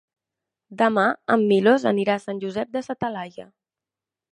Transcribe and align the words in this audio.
Demà 0.81 1.03
en 1.37 1.45
Milos 1.53 1.87
anirà 1.93 2.17
a 2.21 2.25
Sant 2.27 2.43
Josep 2.47 2.77
de 2.79 2.87
sa 2.91 3.01
Talaia. 3.05 3.51